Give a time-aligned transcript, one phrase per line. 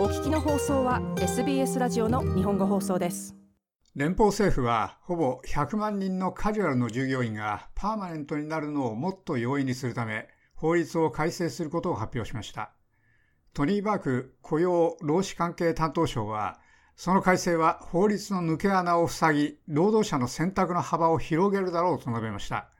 [0.00, 3.36] お聞きの放送は SBS ラジオの日本語放送です。
[3.94, 12.72] 連邦政府はほぼ100万人のカジュアルの従業員がパーマネントになるのをもっと容易にするため法律を改正することを発表しました。
[13.52, 16.60] トニー・バーク雇用労使関係担当省は
[16.96, 22.70] その改正は法律の抜け穴を塞ぎ労働者の選択の幅を広げるだろうと述べました。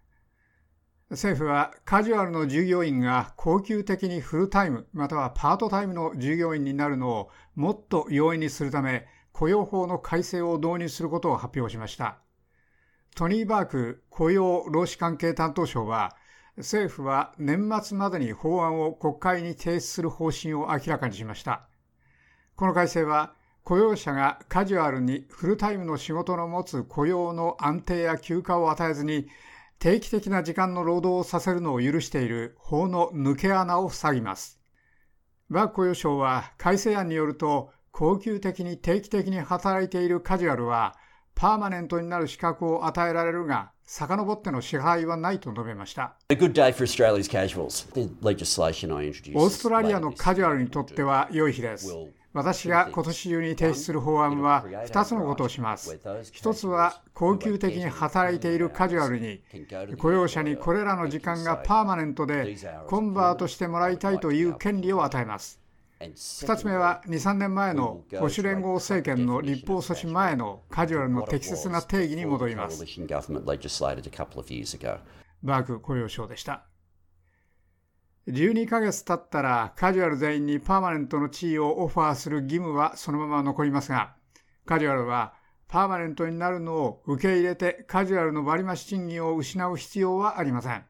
[1.10, 12.18] 政府はカジュアルの従業員が恒久的にフルタイムまたはパートタイムの従業員になるのをもっと容易にするため雇用法の改正を導入することを発表しました。
[13.16, 16.14] トニー・バーク雇用労使関係担当省は
[16.56, 21.66] 政府は年末までに法案を国会に提出する方針を明らかにしました。
[22.54, 23.34] この改正は
[23.64, 29.26] 雇用者がカジュアルにフルタイムの仕事の持つ雇用の安定や休暇を与えずに
[29.80, 34.60] 定期的な時間の労働をさせるのを許している法の抜け穴を塞ぎます。
[35.48, 40.96] バック雇用省は改正案によると、恒久的に定期的に働いているカジュアルは、
[41.34, 46.14] パーマネントになる資格を与えられるが、遡っての支配はないと述べました。
[49.34, 51.90] オーストラリアのカジュアルにとっては良い日です。
[52.32, 55.98] 私が今年中に提出する法案は2つのことをします。
[56.04, 59.42] 1つは、恒久的に働いているカジュアルに、
[59.98, 65.60] 雇用者にこれらの時間がパーマネントでコンバートしてもらいたいという権利を与えます。
[66.00, 72.84] 2つ目は、2、3年前の保守連合政権の立法措置前のカジュアルの適切な定義に戻ります。
[75.42, 76.69] バーク雇用省でした。
[78.28, 84.14] 12ヶ月経ったらカジュアル全員にパーマネントの地位をオファーする義務はそのまま残りますが、
[84.66, 85.34] カジュアルは
[85.68, 90.84] パーマネントになるのを受け入れてカジュアルの割増賃金を失う必要はありません。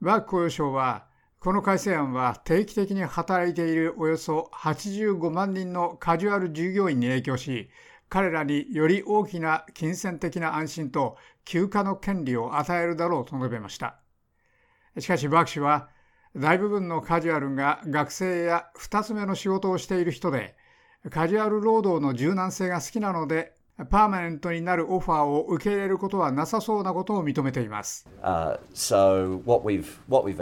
[0.00, 1.06] バーク雇用省は、
[1.40, 7.70] この改正案は定期的に働いているおよそ85万人のカジュアル従業員に影響し、
[8.08, 14.00] 彼らにより大きな金銭的な安心と休暇の権利を与えるだろうと述べました。
[14.98, 15.88] しかしバーク氏は、
[16.38, 20.54] 大部分のカジュアルが学生や2つ目の仕事をしている人で、
[21.10, 23.54] カジュアル労働の柔軟性が好きなので、
[23.90, 28.08] パーマネントになるオファーを受け入れることはなさそうなことを認めています。
[28.22, 30.38] Uh, so what we've, what we've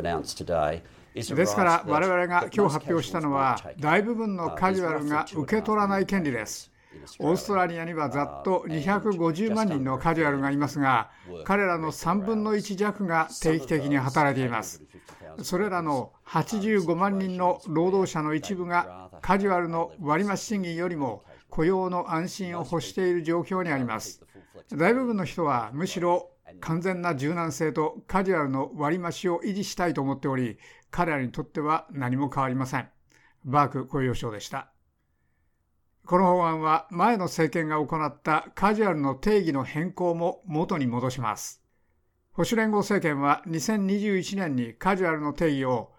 [1.14, 6.70] ですから我々が今日発表したのは大部分のカジュアルが受け取らない権利です。
[7.18, 11.10] オーストラリアにはざっと250万人のカジュアルがいますが
[11.44, 14.82] 彼らの3分の1弱が定期的に働いています。
[15.42, 24.22] それらの85万人の労働者の一部がカジュアルの割増賃金よりも雇用の安心を欲している状況にあります。
[24.70, 26.30] 大部分の人はむしろ
[26.60, 30.58] 完全な柔軟性とカジュアルの割増を維持したいと思っており、
[30.90, 32.88] 彼らにとっては何も変わりません。
[33.44, 34.72] バーク雇用省でした。
[36.06, 41.65] この法案は前の政権が行ったカジュアルの定義の変更も元に戻します。
[42.36, 45.90] 保守連合政権は2021年にカジュアルの定義を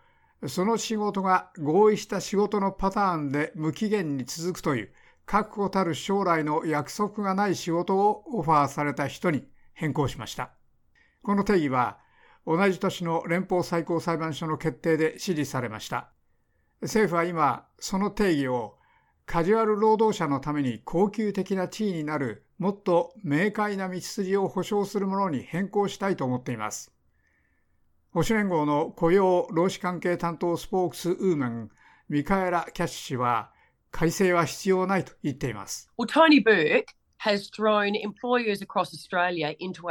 [0.46, 4.92] その仕事が合意した仕事のパターンで無期限に続くという
[5.26, 10.52] 確固たる将来の約束がない仕事をオファーされた人に変更しました。
[11.24, 11.98] この定義は
[12.46, 16.12] 同じ年の連邦最高裁判所の決定で支持されました。
[16.84, 18.78] 政府は今、その定義を
[19.26, 26.92] カジュアル労働者のために恒久的な地位になるもっと明快な道筋を保障するものに変更したいと思っています。
[28.12, 31.70] 保守連合の雇用労使関係担当スポークスウーマン、
[32.10, 33.52] ミカエラ・キャッシュ氏は、
[33.92, 35.92] 改正は必要ないと言っています。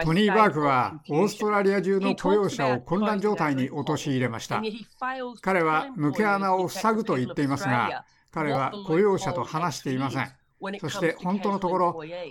[0.04, 4.62] トニー・バークはオーストラリア中の雇用者を混乱状態に陥れました。
[5.40, 10.45] 彼は抜け穴を塞ぐと言っていますが、彼は雇用者と話していません。
[10.80, 11.88] そして本当のところ、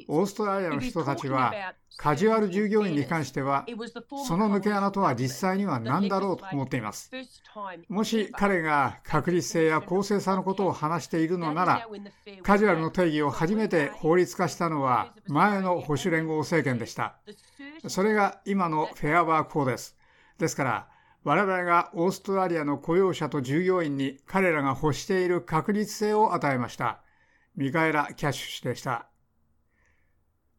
[0.07, 1.53] オーストラリアの人たちは、
[1.97, 3.65] カジュアル従業員に関しては、
[4.27, 7.11] その抜け穴とは実際には何だろうと思っています。
[7.87, 11.87] もし彼が確実性や公正さのことを話しているのなら、
[12.43, 17.15] カジュアルの定義を初めて法律化したのは前の保守連合政権でした。
[17.87, 19.95] それが今のフェアワーク法です。
[20.37, 20.87] ですから、
[21.23, 27.01] 我々がオーストラリアの雇用者と従業員に彼らが欲している確実性を与えました。
[27.55, 29.07] ミカエラ・キャッシュ氏でした。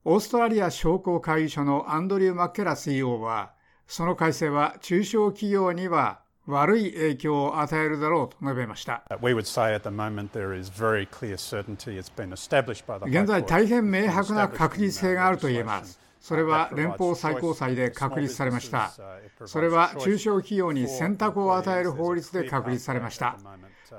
[0.05, 3.53] オーストラリア商工会議所のアンドリュー・マッケラ CEO は、
[3.87, 9.03] その改正は中小企業には悪い影響を与えるだろうと述べました。
[13.07, 15.99] 現在、大変明白な確実性があると言えます。
[16.21, 18.93] それは連邦最高裁で確立されました。
[19.45, 23.37] それは中小企業に選択を与える法律で確立されました。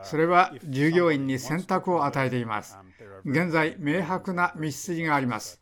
[0.03, 2.77] それは従業員に選択を与えています。
[3.25, 5.61] 現在、明白な道筋があります。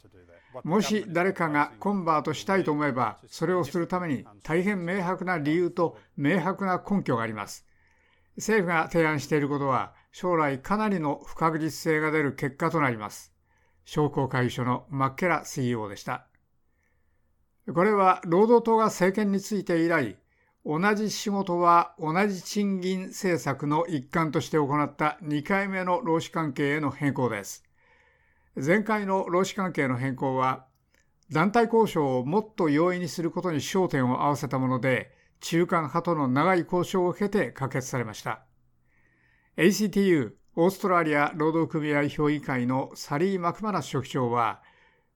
[0.64, 7.66] もし誰かがコンバートしたいと思えば、それをするために大変明白な理由と明白な根拠があります。
[8.38, 13.34] 政府が提案していることは、将来かなりの不確実性が出る結果となります。
[13.84, 16.28] 商工会議所のマッケラ CEO でした。
[17.74, 20.18] これは労働党が政権について以来、
[20.66, 27.64] 同じ仕事は同じ賃金政策の一環として行った2回目の労使関係への変更です。
[28.56, 30.66] 前回の労使関係の変更は、
[31.32, 38.42] 団体交渉をもっと容易にすることに焦点を合わせたもので、中間派との長い交渉を経て可決されました。
[39.58, 44.64] ACTU、オーストラリア労働組合評議会のサリー・マクマナス書記長は、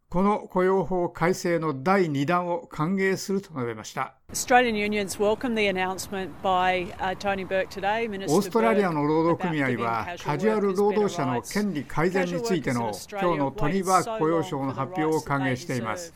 [0.10, 4.16] この雇用法改正の第2弾を歓迎すると述べました。
[4.32, 4.36] オー
[8.42, 16.12] ストラリアの労働組合はカジュアル労働者の権利改善についての今日のトニー・バーク雇用省の発表を歓迎しています。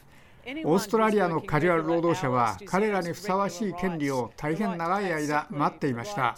[0.66, 6.36] オーストラリアのカジュアル労働者は彼らにふさわしい権利を大変長い間待っていました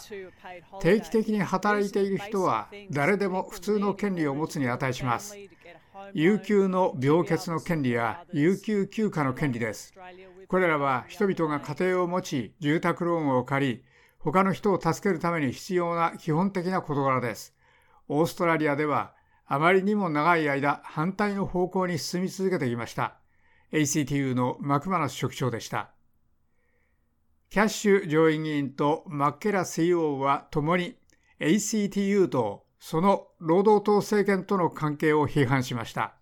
[0.80, 5.36] 定期的に働いている人は誰でも普通の権利を持つに値します
[6.12, 9.94] 有給の病欠の権利や有給休暇の権利です。
[10.48, 13.84] これらは人々が家庭を持ち、住宅ローンを借り、
[14.18, 17.54] 他の人を助けるために必要な基本的な事柄です。
[18.08, 19.14] オーストラリアでは、
[19.46, 23.18] あまりにも長い間、反対の方向に進み続けてきました。
[23.72, 25.90] ACTU のマクマナス職長でした。
[27.50, 30.96] キャッシュ上院議員とマッケラ CEO は共に
[31.40, 36.14] ACTU とその労働党政権との関係を批判しました。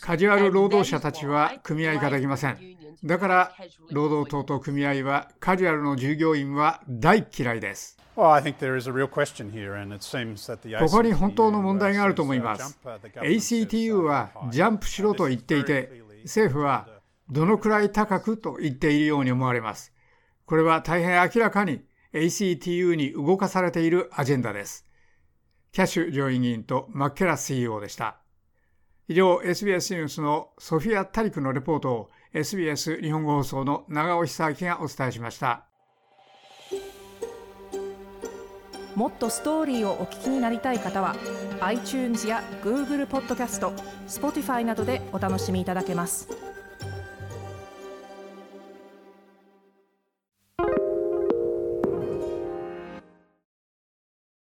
[0.00, 2.58] カジュアル労働者たちは組合化できません。
[3.04, 3.52] だから、
[3.90, 7.96] 労働党と組合はカジュアルの従業員は大嫌いです。
[8.16, 8.22] こ
[10.90, 12.78] こに本当の問題があると思います。
[12.84, 16.88] ACTU はジャンプしろと言っていて、政府は
[17.30, 19.92] どのくらい高くと言っているように思われます。
[20.44, 21.82] これは大変明らかに
[22.14, 24.86] ACTU に動かされているアジェンダです。
[25.72, 28.18] キャッシュ上院議員とマッケラ CEO でした。
[29.08, 35.66] 以上、SBS ニュースのソフィア・タリクのレポートを SBS 日本語放送の長尾久明がお伝えしました。
[38.94, 41.16] もっとストーリーをお聞きになりたい方は
[41.60, 43.72] iTunes や Google ポッドキャスト
[44.06, 46.51] Spotify などでお楽しみいただけます。